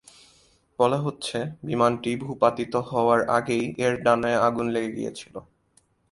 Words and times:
বলা 0.79 0.97
হচ্ছে, 0.97 1.37
বিমানটি 1.63 2.11
ভূপাতিত 2.15 2.73
হওয়ার 2.89 3.21
আগেই 3.29 3.63
এর 3.77 3.93
ডানায় 4.03 4.39
আগুন 4.47 4.65
লেগে 4.69 4.91
গিয়েছিল। 4.97 5.35